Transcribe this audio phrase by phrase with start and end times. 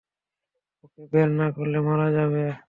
[0.83, 2.43] ওকে বের না করলে মারা যাবে।